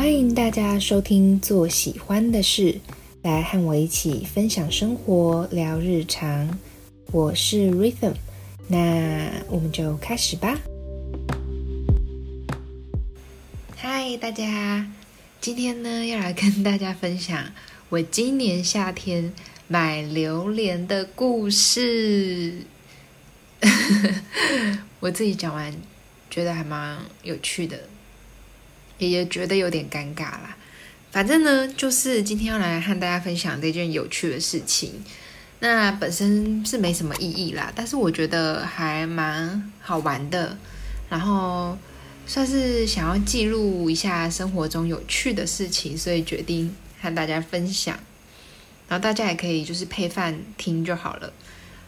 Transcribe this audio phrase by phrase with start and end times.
[0.00, 2.72] 欢迎大家收听《做喜欢的事》，
[3.20, 6.58] 来和我一起分享生活、聊日常。
[7.12, 8.14] 我是 Rhythm，
[8.66, 10.58] 那我们就开始吧。
[13.76, 14.90] 嗨，大家，
[15.38, 17.52] 今天呢要来跟大家分享
[17.90, 19.34] 我今年夏天
[19.68, 22.62] 买榴莲的故事。
[25.00, 25.74] 我自己讲完，
[26.30, 27.78] 觉得还蛮有趣的。
[29.08, 30.56] 也觉得有点尴尬啦。
[31.12, 35.02] 反正呢，就是今天要来和大家分享这件有趣的事情。
[35.58, 40.56] 那本身是没什么意义啦，但是我觉得还蛮好玩的。
[41.08, 41.76] 然后
[42.26, 47.98] 算是想要记录一下生活中有趣的事情，所以决定和大家分享。
[48.88, 51.32] 然后大家也可以就是配饭听就好了，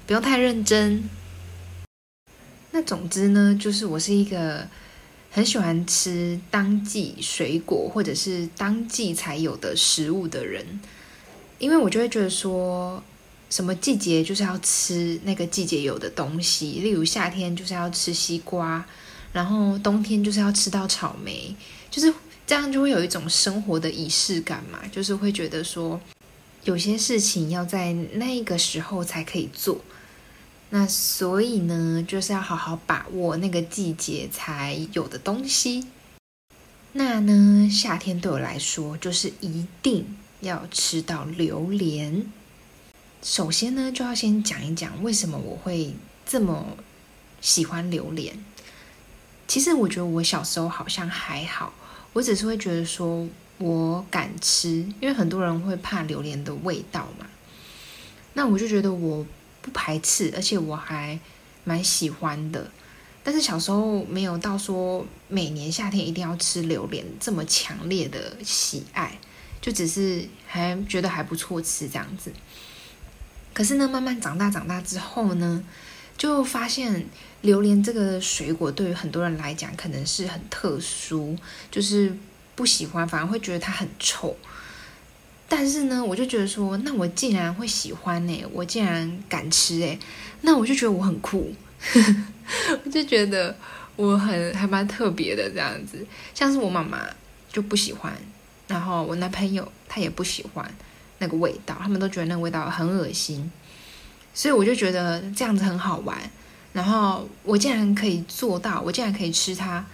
[0.06, 1.08] 不用太认真。
[2.72, 4.66] 那总之呢，就是我是一个。
[5.34, 10.78] 很喜欢吃当季水果或者是当季才有的食物的人，
[11.58, 13.02] 因为我就会觉得说，
[13.48, 18.84] 什么季节就是要吃那个季节有的东西，例如夏天就是要吃西瓜，
[19.32, 21.56] 然后冬天就是要吃到草莓，
[21.90, 22.12] 就是
[22.46, 25.98] 这样就会有一种生活的仪式感嘛，就是会觉得说，
[26.64, 29.80] 有些事情要在那个时候才可以做。
[30.74, 35.86] 那所以呢，就是要好好把握那个季节才有的东西。
[36.94, 42.24] 那呢，夏天对我来说就是一定要吃到榴莲。
[43.22, 46.78] 首先呢，就要先讲一讲为什么我会这么
[47.42, 48.42] 喜欢榴莲。
[49.46, 51.74] 其实我觉得我小时候好像还好，
[52.14, 53.28] 我只是会觉得说
[53.58, 54.70] 我敢吃，
[55.02, 57.26] 因为很多人会怕榴莲的味道嘛。
[58.32, 59.26] 那我就觉得我。
[59.62, 61.18] 不排斥，而且我还
[61.64, 62.70] 蛮喜欢的。
[63.24, 69.16] 但是小时候没有到说每年夏天一定要吃榴莲这么强烈的喜爱，
[69.60, 72.32] 就只是还觉得还不错吃这样子。
[73.54, 75.62] 可是呢，慢慢长大长大之后呢，
[76.18, 77.06] 就发现
[77.42, 81.36] 榴莲这个水果对于很多人来讲可能是很特殊，
[81.70, 82.16] 就是
[82.56, 84.36] 不喜欢，反而会觉得它很臭。
[85.54, 89.98] 但是呢，我就觉得说，那我竟然会喜欢呢，我竟然敢吃哎，
[90.40, 91.54] 那我就觉得我很酷，
[92.82, 93.54] 我就觉得
[93.94, 96.06] 我很还蛮特别的这样子。
[96.32, 97.06] 像是我妈妈
[97.52, 98.16] 就不喜欢，
[98.66, 100.74] 然后我男朋友他也不喜欢
[101.18, 103.52] 那个味道，他们都觉得那个味道很恶心，
[104.32, 106.16] 所以我就觉得这样子很好玩。
[106.72, 109.84] 然后我竟然可以做到，我竟然可以吃它。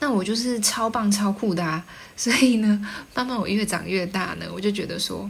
[0.00, 1.84] 那我就是超棒超酷的啊！
[2.16, 5.28] 所以呢，慢慢我越长越大呢，我就觉得说，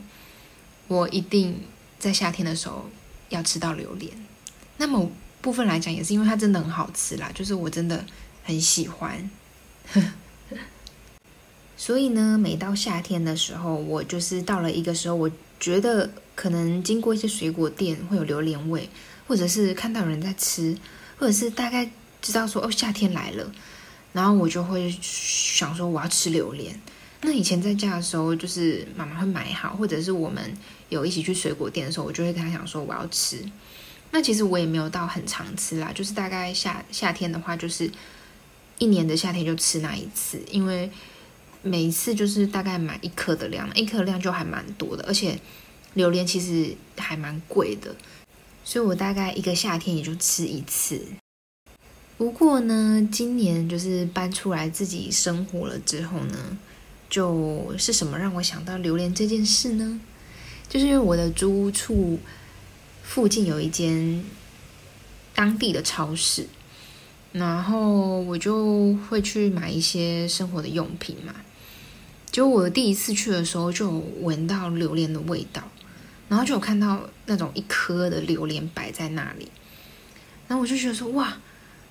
[0.86, 1.58] 我一定
[1.98, 2.88] 在夏天的时候
[3.30, 4.12] 要吃到榴莲。
[4.76, 8.04] 那么部分来讲，也是因为它真的很好吃啦，就是我真的
[8.44, 9.30] 很喜欢。
[11.76, 18.88] 所以呢，每到夏天的时候，我就是到了一个时候，我觉得可能经过一些水果店会有榴莲味，
[19.26, 20.76] 或者是看到有人在吃，
[21.18, 21.90] 或者是大概
[22.20, 23.50] 知道说哦，夏天来了。
[24.12, 26.78] 然后我就会想说我要吃榴莲。
[27.20, 30.56] 那以前在家的时候，就是妈妈会买好，或者是我们
[30.88, 33.44] 有一起去水果店的时候，我就会跟他讲说我要吃。
[34.10, 37.90] 那其实我也没有到很常吃啦，就是大概夏夏天的话，就是
[38.78, 40.90] 一年的夏天就吃那一次，因为
[41.60, 45.38] 每一次就是大概买一颗的量，一颗量就还蛮多的，而且
[45.94, 47.94] 榴莲其实还蛮贵的，
[48.64, 51.02] 所以我大概一个夏天也就吃一次。
[52.18, 56.58] 不过呢，今年就是搬出来自己生活了之后呢，
[57.08, 60.00] 就是什么让我想到榴莲这件事呢？
[60.68, 62.18] 就是因为我的租屋处
[63.04, 64.24] 附近有一间
[65.32, 66.48] 当地的超市，
[67.30, 71.32] 然后我就会去买一些生活的用品嘛。
[72.32, 73.90] 就我第一次去的时候就
[74.22, 75.62] 闻到榴莲的味道，
[76.28, 79.48] 然后就有看到那种一颗的榴莲摆在那里，
[80.48, 81.38] 然后我就觉得说哇。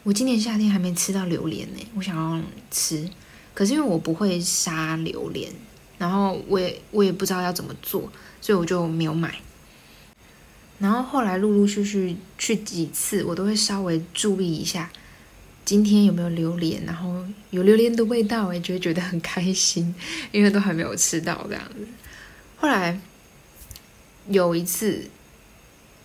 [0.07, 2.41] 我今年夏天还没吃到榴莲呢，我想要
[2.71, 3.09] 吃，
[3.53, 5.51] 可是因为我不会杀榴莲，
[5.97, 8.09] 然后我也我也不知道要怎么做，
[8.39, 9.35] 所以我就没有买。
[10.79, 14.89] 然后后来陆陆续续去几次，我都会稍微注意一下
[15.65, 19.93] 今天有没有榴莲，然后有榴莲的味道，哎，就会觉得很开心，
[20.31, 21.85] 因为都还没有吃到这样子。
[22.55, 22.97] 后来
[24.29, 25.09] 有一次，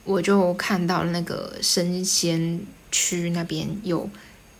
[0.03, 2.67] 我就看到那个生鲜。
[2.93, 4.09] 区那边有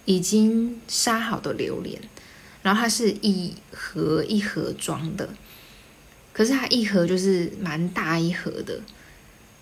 [0.05, 2.01] 已经杀好的榴莲，
[2.63, 5.29] 然后它是一盒一盒装的，
[6.33, 8.81] 可是它一盒就是蛮大一盒的，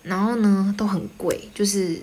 [0.01, 2.01] 然后呢都很贵，就是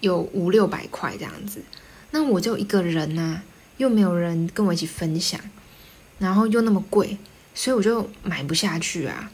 [0.00, 1.62] 有五六百块这样子。
[2.10, 3.42] 那我就一个人呐，
[3.76, 5.38] 又没有人跟我一起分享，
[6.18, 7.18] 然后又那么贵，
[7.54, 9.30] 所以我就买不下去啊。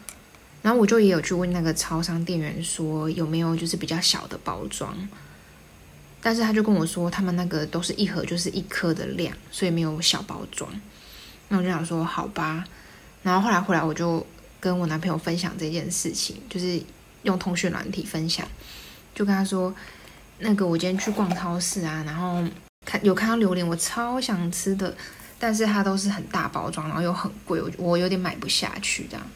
[0.60, 4.96] 然后我就也有去问那个超商店员说有没有就是比较小的包装，
[6.26, 10.70] 但是他就跟我说他们那个都是一盒就是一颗的量，所以没有小包装。
[11.48, 12.64] 那我就想说好吧。
[13.22, 14.26] 然后后来回来我就
[14.58, 16.82] 跟我男朋友分享这件事情，就是
[17.24, 18.48] 用通讯软体分享，
[19.14, 19.74] 就跟他说
[20.38, 22.42] 那个我今天去逛超市啊，然后
[22.86, 24.96] 看有看到榴莲，我超想吃的，
[25.38, 29.26] 但是它都是很大包装，然后又很贵，我我有点买不下去这样。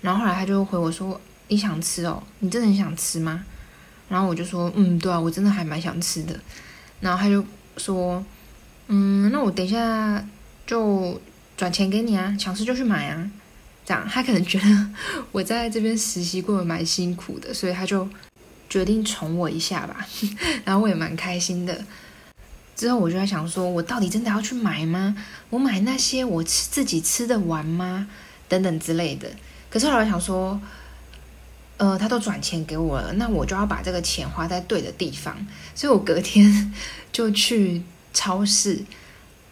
[0.00, 2.22] 然后后来他就回我说：“你想吃哦？
[2.38, 3.44] 你真的很想吃吗？”
[4.08, 6.38] 然后我就说：“嗯，对啊，我真的还蛮想吃的。”
[7.00, 7.44] 然后他就
[7.76, 8.24] 说
[8.88, 10.26] ：“嗯，那我等一下
[10.66, 11.20] 就
[11.56, 13.30] 转钱给你啊，想吃就去买啊。”
[13.84, 14.88] 这样他可能觉得
[15.32, 18.06] 我在这边实习过得蛮辛苦的，所以他就
[18.68, 20.06] 决定宠我一下吧。
[20.64, 21.84] 然后我也蛮开心的。
[22.76, 25.16] 之后我就在想说：“我到底真的要去买吗？
[25.50, 28.06] 我买那些我吃自己吃得完吗？
[28.46, 29.28] 等等之类的。”
[29.70, 30.60] 可是后来想说，
[31.78, 35.34] 呃，他都转钱给我了，那我就要把这个钱花在对的地方，
[35.74, 36.74] 所以我隔天
[37.10, 37.82] 就去
[38.12, 38.84] 超市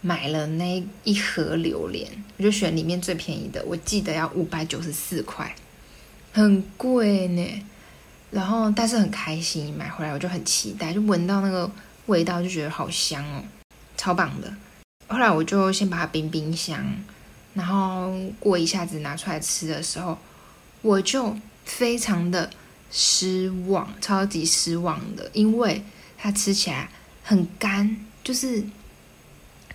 [0.01, 5.55] 买了那一盒榴莲，我就选里面最便宜的，我记得要五百九十四块，
[6.33, 7.65] 很贵呢。
[8.31, 11.71] 然后但是很开心，买回来我就很期待，就闻到那个
[12.07, 13.43] 味道就觉得好香哦，
[13.97, 14.53] 超棒的。
[15.07, 16.85] 后来我就先把它冰冰箱。
[17.55, 20.19] 然后过一下子拿出来吃的时候，
[20.83, 21.35] 我就
[21.67, 22.49] 非常的
[22.91, 25.85] 失望，超级失望的，因为
[26.17, 26.89] 它吃起来
[27.23, 28.65] 很干，就是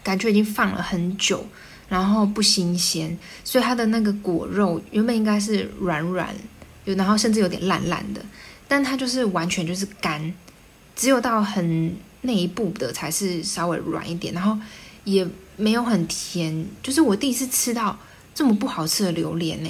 [0.02, 1.46] 感觉已经放了很久，
[1.88, 6.34] 然后不新鲜，所以它的那个果肉原本应该是软软，
[6.86, 8.26] 有然后甚至有点烂烂的，
[8.68, 10.34] 但它就是完全就是干，
[10.96, 14.58] 只有到很那一步的才是稍微软一点，然后
[15.04, 15.28] 也。
[15.58, 17.96] 没有很甜，就是我第一次吃到
[18.34, 19.70] 这么不好吃的榴莲呢。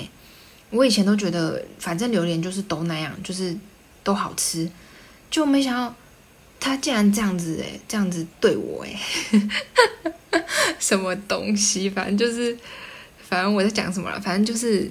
[0.72, 3.56] 我以前都觉得反正榴莲就是都那样，就是
[4.04, 4.70] 都好吃，
[5.30, 5.94] 就没想到
[6.60, 8.98] 他竟然这样子诶，这样子对我诶，
[10.80, 11.90] 什么东西？
[11.90, 12.58] 反正就是，
[13.22, 14.20] 反正我在讲什么了？
[14.20, 14.90] 反正就是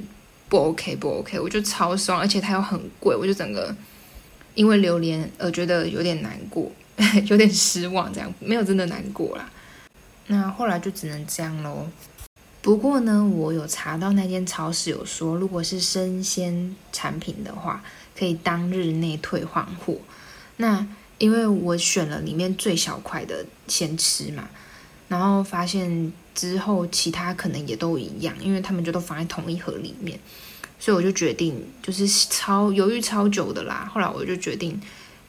[0.48, 3.74] 不 OK，不 OK，我就超爽，而且它又很贵，我就整个
[4.54, 6.70] 因为榴莲而觉得有点难过，
[7.30, 9.48] 有点失望，这样没有真的难过啦。
[10.26, 11.88] 那后来就只能这样喽。
[12.62, 17.82] 不过呢，我有查到那间超市有说，如果是生鲜产品的话，
[18.18, 19.96] 可以当日内退换货。
[20.58, 20.86] 那
[21.16, 24.48] 因为我选了里面最小块的先吃嘛，
[25.08, 30.20] 然后发现之后其他可能也都一样，因为他们就都放在同一盒里面，
[30.78, 33.90] 所以我就决定就是超犹豫超久的啦。
[33.90, 34.78] 后来我就决定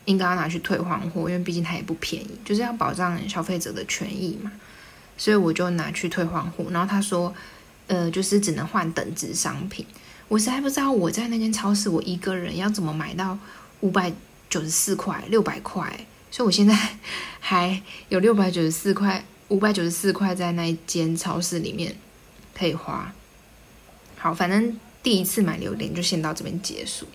[0.04, 4.51] 应该要拿去退换货，因为毕竟它也不便宜，就是要保障消费者的权益嘛。
[5.22, 7.32] 所以我就拿去退换货，然后他说，
[7.86, 9.86] 呃，就是只能换等值商品。
[10.28, 13.38] 我实在不知道我在那间超市，我一个人要怎么买到
[13.82, 14.12] 五百
[14.50, 16.08] 九十四块、六百块。
[16.32, 16.76] 所以我现在
[17.40, 17.80] 还
[18.10, 21.96] 有六百九十四块、五百九十四块在那一间超市里面
[22.58, 23.14] 可以花。
[24.18, 27.06] 好，反正第一次买榴莲就先到这边结束。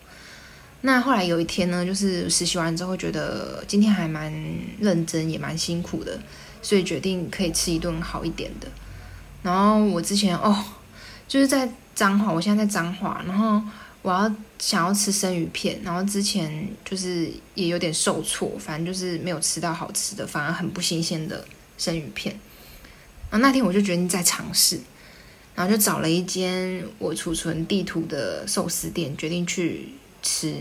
[0.83, 4.33] 那后来有一天呢，就是实习完之后，觉得今天还蛮
[4.81, 6.21] 认真，也蛮辛苦的。
[6.67, 8.67] 所以决定可以吃一顿好一点的。
[9.41, 10.65] 然后我之前哦，
[11.29, 13.63] 就是在彰化，我现在在彰化，然后
[14.03, 21.47] 我要想要吃生鱼片，然后之前就是也有点受挫，反正就是没有吃到好吃的，反而很不新鲜的
[21.79, 22.37] 生鱼片。
[23.31, 24.81] 然后那天我就决定再尝试，
[25.55, 30.61] 然后就找了一间我储存地图的寿司店，决定去吃。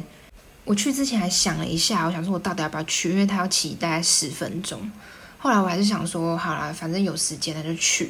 [0.66, 4.92] 我去之前还想了一下，我想说我到底要不要去，因为它要骑大概十分钟。
[5.46, 8.10] 后来我还是想说，好啦，反正有时间那就去。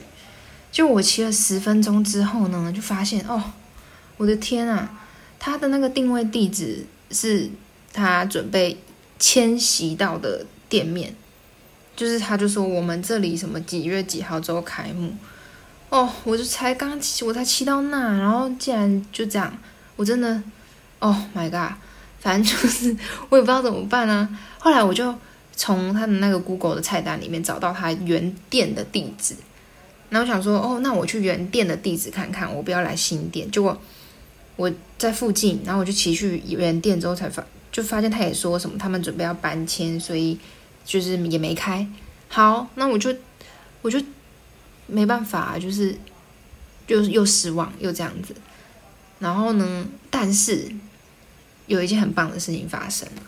[0.72, 3.44] 就我骑了十分钟之后呢，就发现哦，
[4.16, 4.90] 我的天啊，
[5.38, 7.50] 他的那个定位地址是
[7.92, 8.82] 他准备
[9.20, 11.14] 迁徙到的店面，
[11.94, 15.14] 就是他就说我们这里什么几月几号之后开幕。
[15.90, 19.54] 哦，我就才刚骑，我才骑到那，然后竟然就这样，
[19.98, 20.42] 我真的
[21.00, 21.74] ，Oh my god，
[22.22, 22.96] 反正就是
[23.28, 24.30] 我也不知道怎么办啊。
[24.58, 25.14] 后来我就。
[25.56, 29.36] 从他的那个 Google 的菜单里面找到他原店的地址，
[30.10, 33.50] 然后想说，哦，那我去原店的地址看看，我不要来新店。
[33.50, 33.80] 结果
[34.58, 40.38] 我在附近，然后我就骑去原店之后才发，就发现他也说什么他们准备要搬迁，所以
[40.84, 41.88] 就是也没开。
[42.28, 43.16] 好，那我就
[43.82, 44.02] 我就
[44.88, 45.98] 没办法，就是
[46.86, 48.36] 就是又失望又这样子。
[49.20, 50.70] 然后呢，但是
[51.68, 53.22] 有一件很棒的事情发生了。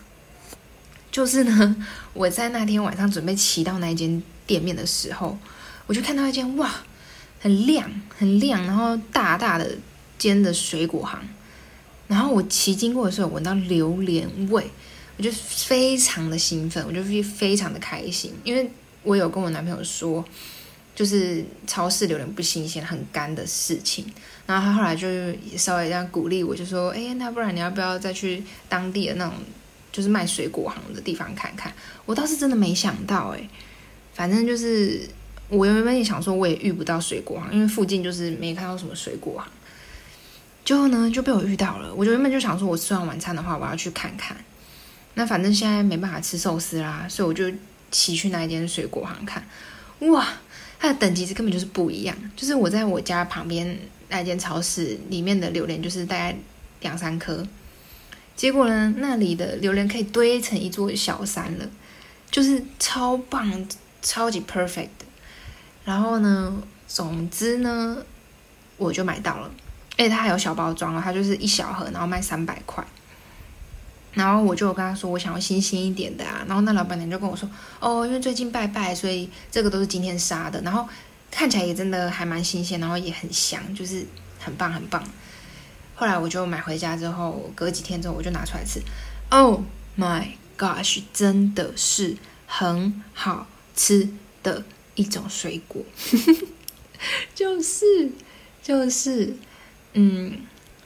[1.18, 1.76] 就是呢，
[2.12, 5.36] 我在那天晚上准备骑到那一间店面的时候，
[5.88, 6.72] 我就看到一间哇，
[7.40, 9.76] 很亮很亮，然后大大的
[10.16, 11.20] 间的水果行，
[12.06, 14.70] 然后我骑经过的时候闻到榴莲味，
[15.16, 18.70] 我就非常的兴奋，我就非常的开心，因为
[19.02, 20.24] 我有跟我男朋友说，
[20.94, 24.06] 就是超市榴莲不新鲜，很干的事情，
[24.46, 25.08] 然后他后来就
[25.56, 29.34] 稍微这样鼓励我，就说，哎，那不然你要不要再去当地的那种
[29.98, 31.72] 就是卖水果行的地方看看？
[32.06, 33.48] 我倒是真的没想到，哎，
[34.14, 35.00] 反正就是
[35.48, 39.48] 我原本也想说，我也遇不到水果行，因为附近就是没看到什么水果行。
[40.64, 41.92] 最后呢，就被我遇到了。
[41.92, 44.36] 我就原本就想说，我吃完晚餐的话，我要去看看。
[45.14, 47.52] 那反正现在没办法吃寿司啦，所以我就
[47.90, 49.42] 骑去那一间水果行看。
[50.12, 50.24] 哇，
[50.78, 52.16] 它的等级是根本就是不一样。
[52.36, 53.76] 就是我在我家旁边
[54.08, 56.36] 那间超市里面的榴莲，就是大概
[56.82, 57.44] 两三颗。
[58.38, 61.68] 结果呢，那里的榴莲可以堆成一座小山了，
[62.30, 63.66] 就是超棒、
[64.00, 64.90] 超级 perfect。
[65.84, 67.98] 然后呢，总之呢，
[68.76, 69.50] 我就买到了。
[69.96, 72.86] 哎，它还有小包装哦，它就是一小盒，然后卖三百块。
[74.14, 76.44] 然后我就跟他说，我想要新鲜一点的啊。
[76.46, 80.60] 然后那老板娘就跟我说，哦，因为最近拜拜，所以这个都是今天杀的。
[80.60, 80.88] 然后
[81.28, 84.06] 看起来也真的还蛮新鲜，然后也很香，就是
[84.38, 85.02] 很棒很棒。
[85.98, 88.80] 后来我就买回家之后，隔几天之后我就拿出来吃。
[89.28, 89.60] Oh
[89.98, 94.08] my gosh，真的是很好吃
[94.42, 94.64] 的
[94.94, 95.84] 一种水果，
[97.34, 98.12] 就是
[98.62, 99.36] 就是。
[99.94, 100.42] 嗯，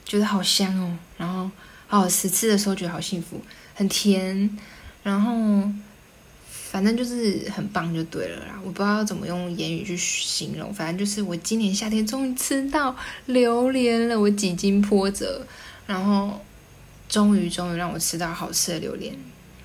[0.07, 1.51] 觉得好香哦，然后
[1.89, 3.43] 好好吃，吃的时候觉得好幸福，
[3.75, 4.59] 很甜，
[5.03, 5.69] 然后
[6.73, 8.59] 反正就是很棒就对了啦。
[8.65, 15.47] 我不知道怎么用言语去形容，反正就是我今年夏天终于吃到榴莲了，我几经波折，
[15.87, 16.41] 然后
[17.11, 19.15] 终于终于让我吃到好吃的榴莲，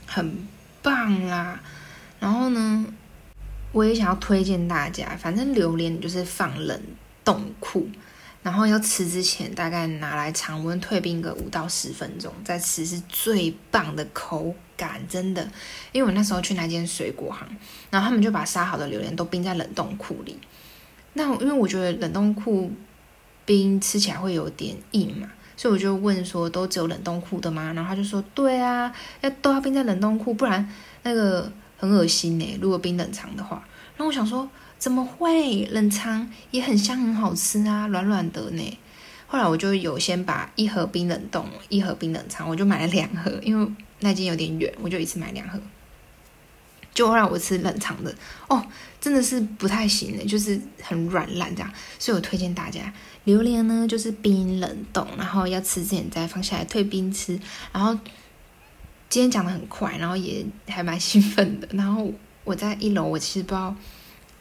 [0.05, 0.45] 很
[0.81, 1.61] 棒啦。
[2.19, 2.85] 然后呢，
[3.71, 6.81] 我也想要推荐大家，反正榴莲就是放冷
[7.23, 7.87] 冻库。
[8.47, 15.45] 然后要吃之前，大概拿来常温退冰个五到十分钟再吃是最棒的口感，真的。
[15.91, 17.45] 因为我那时候去那间水果行，
[17.89, 20.39] 然后他们就把杀好的榴莲都冰在冷冻库里。
[21.11, 22.71] 那因为我觉得冷冻库
[23.43, 27.73] 冰吃起来会有点硬嘛，所以我就问说：都只有冷冻库的吗？
[27.73, 28.89] 然后他就说：对啊，
[29.19, 30.73] 要都要冰在冷冻库，不然
[31.03, 32.57] 那个很恶心呢。
[32.61, 33.61] 如果冰冷藏的话，
[33.97, 34.49] 然后我想说。
[34.79, 38.77] 怎么会冷藏也很香很好吃啊，软软的呢。
[39.25, 45.59] 后来我就有先把一盒冰冷冻，一盒冰冷藏，我就买了两盒，因为那间有点远，我就一次买两盒。
[46.93, 48.15] 就让我吃冷藏的
[48.47, 48.65] 哦，
[48.99, 51.71] 真的是不太行的，就是很软烂这样。
[51.99, 52.91] 所以我推荐大家，
[53.25, 57.39] 榴莲呢就是冰冷冻，然后要吃之前再放下来退冰吃。
[57.71, 57.93] 然后
[59.09, 61.67] 今天讲的很快，然后也还蛮兴奋的。
[61.73, 62.11] 然后
[62.43, 63.75] 我在一楼，我其实不知道。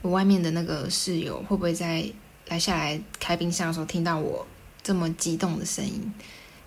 [0.02, 2.04] 我外面的那个室友会不会在
[2.48, 4.46] 来下来开冰箱的时候听到我
[4.82, 6.12] 这么激动的声音？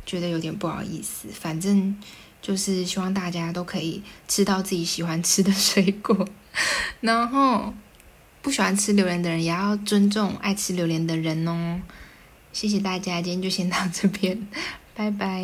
[0.06, 1.28] 觉得有点不好意思。
[1.32, 1.96] 反正
[2.42, 6.28] 就是希望大家都可以吃到自己喜欢吃的水果，
[7.02, 7.74] 然后
[8.42, 11.80] 不喜欢吃榴莲的人也要尊重爱吃榴莲的人哦。
[12.52, 14.48] 谢谢大家，今天就先到这边，
[14.96, 15.44] 拜拜。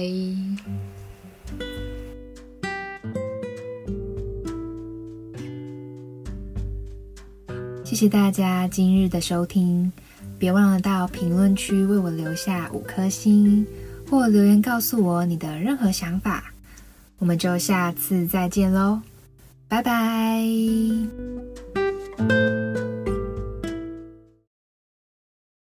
[7.96, 9.90] 谢谢大家今日的收听，
[10.38, 13.66] 别忘了到评论区为我留下五颗星，
[14.10, 16.52] 或留言告诉我你的任何想法。
[17.20, 19.00] 我们就下次再见喽，
[19.70, 20.44] 拜拜。